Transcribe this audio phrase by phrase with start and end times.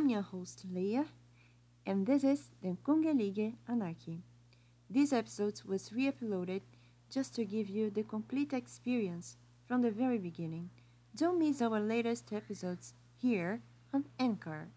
[0.00, 1.04] I'm your host Leah,
[1.84, 4.22] and this is the Kongelige Anarchy.
[4.88, 6.62] This episode was re uploaded
[7.10, 9.36] just to give you the complete experience
[9.68, 10.70] from the very beginning.
[11.14, 13.60] Don't miss our latest episodes here
[13.92, 14.68] on Anchor.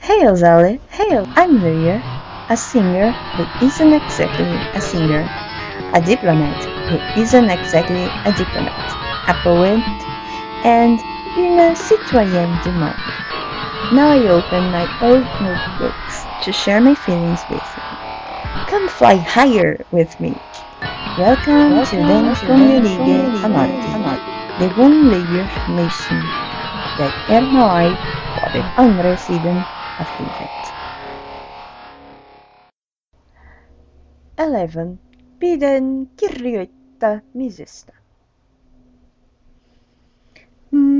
[0.00, 2.02] Hey Ozale, hey, I'm Leah,
[2.50, 5.30] a singer who isn't exactly a singer,
[5.94, 6.58] a diplomat
[6.90, 8.90] who isn't exactly a diplomat,
[9.28, 10.15] a poet,
[10.66, 10.98] and
[11.36, 12.94] une citoyenne du monde.
[13.92, 17.96] Now I open my old notebooks to share my feelings with you.
[18.66, 20.34] Come fly higher with me.
[21.16, 24.26] Welcome, to Den Kongelige Anarchy,
[24.58, 26.20] de Gonleger Nation,
[26.98, 27.90] där er mig
[28.34, 29.64] på den andra sidan
[30.00, 30.74] av livet.
[34.36, 34.98] 11.
[35.40, 37.95] Biden kirjoita misesta.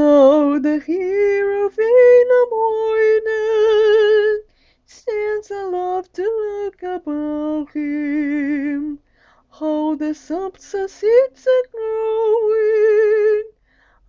[0.00, 3.20] Now the hero Wainamoinen
[4.86, 9.00] stands aloft to look about him.
[9.50, 13.44] How the subsets are growing,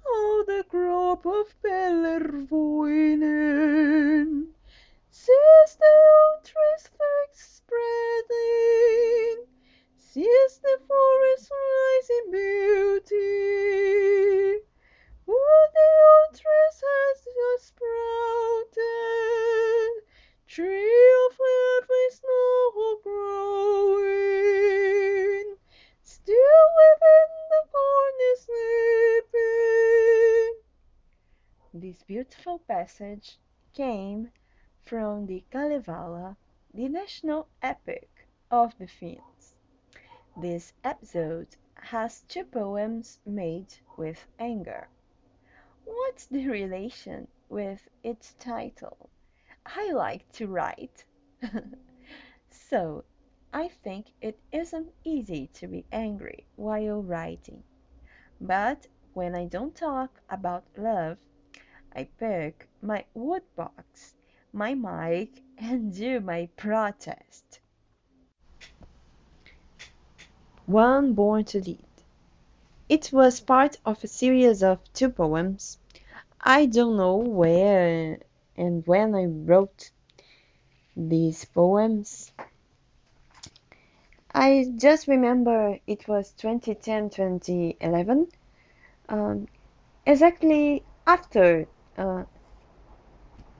[0.05, 2.51] how the crop of Pellervoinen
[32.11, 33.37] beautiful passage
[33.73, 34.29] came
[34.83, 36.35] from the Kalevala,
[36.73, 39.55] the national epic of the Finns.
[40.35, 44.89] This episode has two poems made with anger.
[45.85, 49.09] What's the relation with its title?
[49.65, 51.05] I like to write.
[52.49, 53.05] so,
[53.53, 57.63] I think it isn't easy to be angry while writing.
[58.41, 61.17] But when I don't talk about love,
[61.93, 64.13] I pick my woodbox,
[64.53, 67.59] my mic, and do my protest.
[70.65, 71.83] One Born to Lead.
[72.87, 75.77] It was part of a series of two poems.
[76.39, 78.19] I don't know where
[78.55, 79.91] and when I wrote
[80.95, 82.31] these poems.
[84.33, 88.27] I just remember it was 2010 2011,
[89.09, 89.47] um,
[90.05, 92.23] exactly after uh,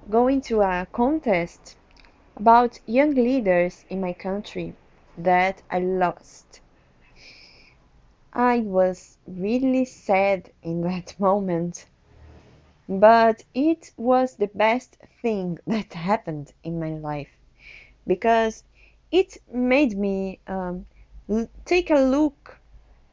[0.10, 1.78] going to a contest
[2.38, 4.76] about young leaders in my country
[5.18, 6.62] that I lost.
[8.34, 11.88] I was really sad in that moment,
[12.88, 17.30] but it was the best thing that happened in my life
[18.08, 18.64] because
[19.12, 20.86] it made me um,
[21.66, 22.60] take a look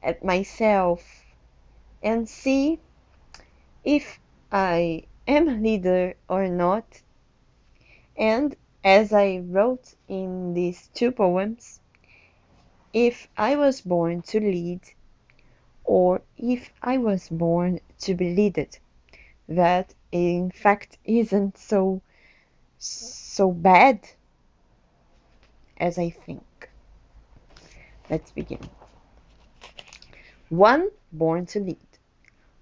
[0.02, 1.24] at myself
[2.02, 2.80] and see
[3.84, 4.20] if
[4.50, 7.02] I am a leader or not.
[8.16, 11.80] And as I wrote in these two poems,
[12.92, 14.80] if I was born to lead
[15.84, 18.78] or if I was born to be leaded,
[19.48, 22.02] that in fact isn't so
[22.78, 24.00] so bad
[25.78, 26.70] as I think.
[28.10, 28.70] Let's begin.
[30.48, 31.88] One born to lead.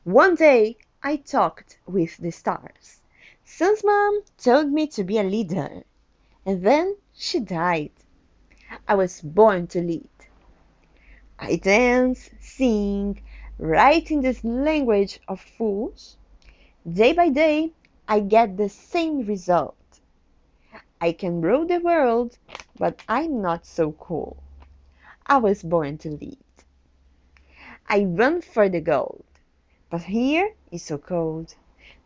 [0.05, 0.77] One day
[1.09, 3.00] I talked with the stars.
[3.44, 5.84] Sun's mom told me to be a leader,
[6.44, 7.93] and then she died.
[8.89, 10.11] I was born to lead.
[11.39, 13.22] I dance, sing,
[13.56, 16.16] write in this language of fools.
[16.93, 17.71] Day by day,
[18.09, 20.00] I get the same result.
[21.00, 22.37] I can rule the world,
[22.77, 24.43] but I'm not so cool.
[25.25, 26.45] I was born to lead.
[27.89, 29.25] I run for the gold,
[29.88, 31.54] but here is so cold.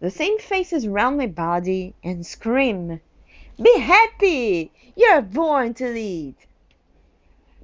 [0.01, 3.01] The same faces round my body and scream,
[3.61, 4.73] Be happy!
[4.97, 6.35] You're born to lead.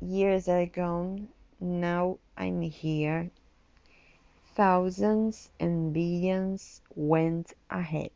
[0.00, 1.28] Years are gone,
[1.60, 3.30] now I'm here.
[4.54, 8.10] Thousands and billions went ahead.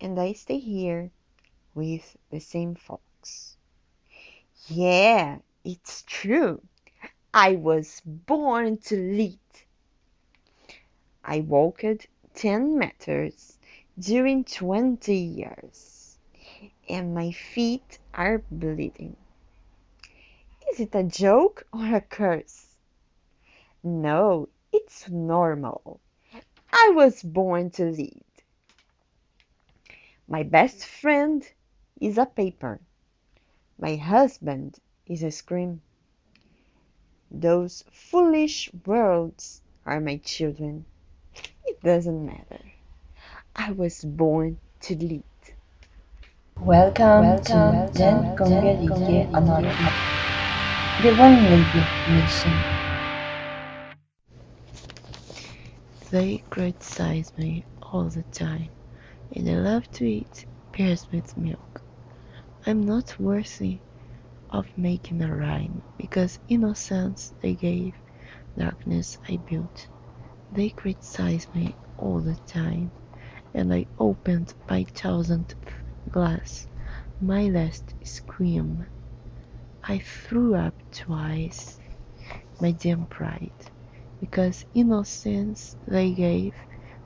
[0.00, 1.10] And I stay here
[1.74, 3.56] with the same folks.
[4.68, 6.62] Yeah, it's true.
[7.32, 9.38] I was born to lead.
[11.26, 13.58] I walked 10 meters
[13.98, 16.18] during 20 years,
[16.86, 19.16] and my feet are bleeding.
[20.70, 22.76] Is it a joke or a curse?
[23.82, 25.98] No, it's normal.
[26.70, 28.22] I was born to lead.
[30.28, 31.42] My best friend
[32.00, 32.80] is a paper.
[33.78, 35.80] My husband is a scream.
[37.30, 40.84] Those foolish words are my children.
[41.64, 42.60] It doesn't matter.
[43.56, 45.24] I was born to lead.
[46.60, 49.96] Welcome, Welcome to Den Kongelige Anarchy,
[50.98, 52.66] the one lady nation.
[56.10, 58.70] They criticize me all the time,
[59.34, 61.82] and I love to eat pears with milk.
[62.66, 63.80] I'm not worthy
[64.50, 67.96] of making a rhyme, because innocence they gave,
[68.58, 69.88] darkness I built.
[70.54, 72.92] They criticize me all the time,
[73.52, 75.56] and I opened my thousandth
[76.08, 76.68] glass,
[77.20, 78.86] my last scream.
[79.82, 81.80] I threw up twice,
[82.60, 83.52] my damn pride,
[84.20, 86.54] because innocence they gave,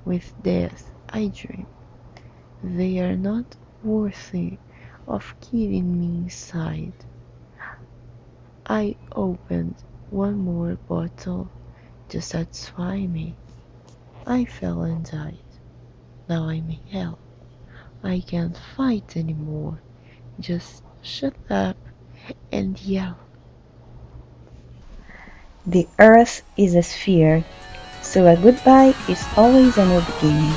[0.05, 1.69] with death I dream.
[2.63, 4.59] They are not worthy
[5.07, 6.95] of killing me inside.
[8.69, 11.51] I opened one more bottle
[12.11, 13.35] to satisfy me.
[14.27, 15.39] I fell and died.
[16.29, 17.19] Now I'm in hell.
[18.03, 19.81] I can't fight anymore.
[20.41, 21.77] Just shut up
[22.53, 23.19] and yell.
[25.67, 27.45] The earth is a sphere,
[28.03, 30.57] so a goodbye is always a new beginning.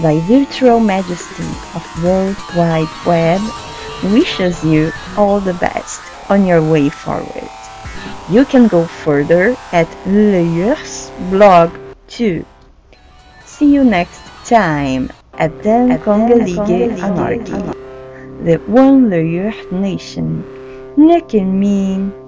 [0.00, 1.44] Thy virtual majesty
[1.74, 3.40] of World Wide Web
[4.12, 6.00] wishes you all the best
[6.30, 7.48] on your way forward.
[8.30, 11.76] You can go further at Leyers blog
[12.08, 12.46] too.
[13.44, 17.52] See you next time at the Kongelige Anarchy,
[18.44, 20.42] the one Leyers nation.
[20.96, 22.23] Lekker min.